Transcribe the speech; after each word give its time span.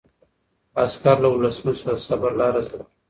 عسکر 0.83 1.15
له 1.23 1.27
ولسمشر 1.31 1.93
څخه 1.95 1.97
د 1.99 2.03
صبر 2.07 2.31
لاره 2.39 2.61
زده 2.67 2.75
کړه. 2.79 2.85